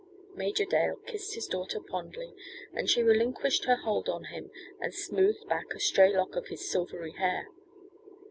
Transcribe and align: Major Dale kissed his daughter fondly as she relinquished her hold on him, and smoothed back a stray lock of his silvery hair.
Major 0.33 0.65
Dale 0.65 0.95
kissed 1.05 1.35
his 1.35 1.45
daughter 1.45 1.79
fondly 1.79 2.33
as 2.73 2.89
she 2.89 3.03
relinquished 3.03 3.65
her 3.65 3.75
hold 3.75 4.09
on 4.09 4.23
him, 4.33 4.49
and 4.81 4.95
smoothed 4.95 5.47
back 5.47 5.67
a 5.75 5.79
stray 5.79 6.11
lock 6.11 6.35
of 6.35 6.47
his 6.47 6.67
silvery 6.67 7.11
hair. 7.11 7.49